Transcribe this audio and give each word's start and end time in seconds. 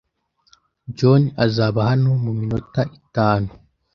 John 0.97 1.23
azaba 1.45 1.79
hano 1.89 2.09
muminota 2.23 2.81
itanu. 2.99 3.49